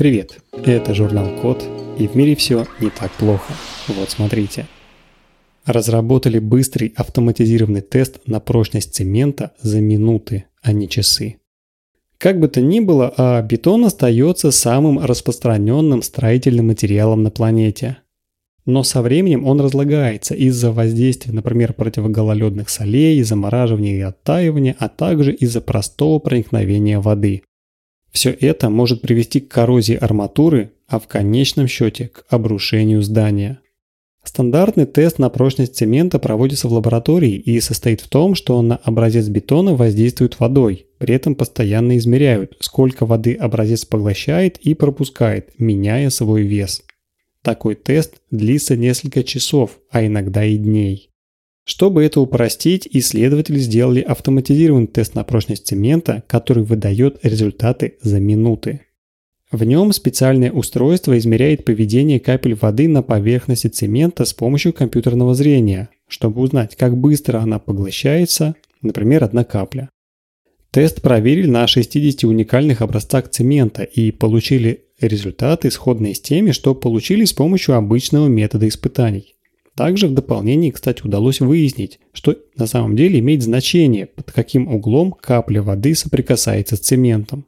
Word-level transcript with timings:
Привет, 0.00 0.38
это 0.64 0.94
журнал 0.94 1.28
Код, 1.42 1.62
и 1.98 2.08
в 2.08 2.14
мире 2.14 2.34
все 2.34 2.66
не 2.80 2.88
так 2.88 3.12
плохо. 3.18 3.52
Вот 3.86 4.08
смотрите. 4.08 4.66
Разработали 5.66 6.38
быстрый 6.38 6.94
автоматизированный 6.96 7.82
тест 7.82 8.18
на 8.24 8.40
прочность 8.40 8.94
цемента 8.94 9.52
за 9.60 9.82
минуты, 9.82 10.46
а 10.62 10.72
не 10.72 10.88
часы. 10.88 11.36
Как 12.16 12.40
бы 12.40 12.48
то 12.48 12.62
ни 12.62 12.80
было, 12.80 13.12
а 13.14 13.42
бетон 13.42 13.84
остается 13.84 14.52
самым 14.52 15.04
распространенным 15.04 16.00
строительным 16.00 16.68
материалом 16.68 17.22
на 17.22 17.30
планете. 17.30 17.98
Но 18.64 18.84
со 18.84 19.02
временем 19.02 19.46
он 19.46 19.60
разлагается 19.60 20.34
из-за 20.34 20.72
воздействия, 20.72 21.34
например, 21.34 21.74
противогололедных 21.74 22.70
солей, 22.70 23.22
замораживания 23.22 23.98
и 23.98 24.00
оттаивания, 24.00 24.74
а 24.78 24.88
также 24.88 25.34
из-за 25.34 25.60
простого 25.60 26.20
проникновения 26.20 27.00
воды. 27.00 27.42
Все 28.12 28.30
это 28.30 28.70
может 28.70 29.02
привести 29.02 29.40
к 29.40 29.48
коррозии 29.48 29.94
арматуры, 29.94 30.72
а 30.88 30.98
в 30.98 31.06
конечном 31.06 31.68
счете 31.68 32.08
к 32.08 32.24
обрушению 32.28 33.02
здания. 33.02 33.60
Стандартный 34.24 34.84
тест 34.84 35.18
на 35.18 35.30
прочность 35.30 35.76
цемента 35.76 36.18
проводится 36.18 36.68
в 36.68 36.72
лаборатории 36.72 37.36
и 37.36 37.58
состоит 37.60 38.00
в 38.00 38.08
том, 38.08 38.34
что 38.34 38.60
на 38.60 38.76
образец 38.76 39.28
бетона 39.28 39.74
воздействуют 39.74 40.38
водой, 40.38 40.86
при 40.98 41.14
этом 41.14 41.34
постоянно 41.34 41.96
измеряют, 41.96 42.56
сколько 42.60 43.06
воды 43.06 43.34
образец 43.34 43.86
поглощает 43.86 44.58
и 44.58 44.74
пропускает, 44.74 45.52
меняя 45.58 46.10
свой 46.10 46.42
вес. 46.42 46.82
Такой 47.42 47.74
тест 47.74 48.16
длится 48.30 48.76
несколько 48.76 49.24
часов, 49.24 49.78
а 49.90 50.04
иногда 50.04 50.44
и 50.44 50.58
дней. 50.58 51.09
Чтобы 51.70 52.04
это 52.04 52.20
упростить, 52.20 52.88
исследователи 52.90 53.60
сделали 53.60 54.00
автоматизированный 54.00 54.88
тест 54.88 55.14
на 55.14 55.22
прочность 55.22 55.68
цемента, 55.68 56.24
который 56.26 56.64
выдает 56.64 57.20
результаты 57.22 57.94
за 58.02 58.18
минуты. 58.18 58.80
В 59.52 59.62
нем 59.62 59.92
специальное 59.92 60.50
устройство 60.50 61.16
измеряет 61.16 61.64
поведение 61.64 62.18
капель 62.18 62.56
воды 62.56 62.88
на 62.88 63.04
поверхности 63.04 63.68
цемента 63.68 64.24
с 64.24 64.34
помощью 64.34 64.72
компьютерного 64.72 65.36
зрения, 65.36 65.90
чтобы 66.08 66.40
узнать, 66.40 66.74
как 66.74 66.96
быстро 66.96 67.38
она 67.38 67.60
поглощается, 67.60 68.56
например, 68.82 69.22
одна 69.22 69.44
капля. 69.44 69.90
Тест 70.72 71.02
проверили 71.02 71.46
на 71.46 71.68
60 71.68 72.24
уникальных 72.24 72.82
образцах 72.82 73.28
цемента 73.28 73.84
и 73.84 74.10
получили 74.10 74.86
результаты, 75.00 75.70
сходные 75.70 76.16
с 76.16 76.20
теми, 76.20 76.50
что 76.50 76.74
получили 76.74 77.24
с 77.24 77.32
помощью 77.32 77.76
обычного 77.76 78.26
метода 78.26 78.66
испытаний. 78.66 79.36
Также 79.76 80.08
в 80.08 80.14
дополнении, 80.14 80.70
кстати, 80.70 81.02
удалось 81.02 81.40
выяснить, 81.40 82.00
что 82.12 82.36
на 82.56 82.66
самом 82.66 82.96
деле 82.96 83.18
имеет 83.20 83.42
значение, 83.42 84.06
под 84.06 84.30
каким 84.32 84.68
углом 84.68 85.12
капля 85.12 85.62
воды 85.62 85.94
соприкасается 85.94 86.76
с 86.76 86.80
цементом. 86.80 87.46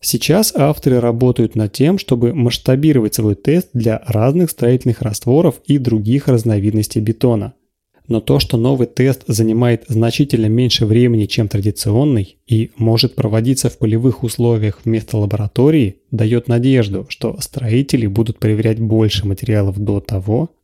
Сейчас 0.00 0.54
авторы 0.54 1.00
работают 1.00 1.54
над 1.54 1.72
тем, 1.72 1.98
чтобы 1.98 2.34
масштабировать 2.34 3.14
свой 3.14 3.34
тест 3.34 3.70
для 3.72 4.02
разных 4.06 4.50
строительных 4.50 5.00
растворов 5.00 5.62
и 5.64 5.78
других 5.78 6.28
разновидностей 6.28 7.00
бетона. 7.00 7.54
Но 8.06 8.20
то, 8.20 8.38
что 8.38 8.58
новый 8.58 8.86
тест 8.86 9.22
занимает 9.26 9.84
значительно 9.88 10.46
меньше 10.46 10.84
времени, 10.84 11.24
чем 11.24 11.48
традиционный, 11.48 12.36
и 12.46 12.70
может 12.76 13.14
проводиться 13.14 13.70
в 13.70 13.78
полевых 13.78 14.22
условиях 14.22 14.80
вместо 14.84 15.16
лаборатории, 15.16 15.96
дает 16.10 16.48
надежду, 16.48 17.06
что 17.08 17.38
строители 17.40 18.06
будут 18.06 18.38
проверять 18.38 18.78
больше 18.78 19.26
материалов 19.26 19.78
до 19.78 20.00
того, 20.00 20.50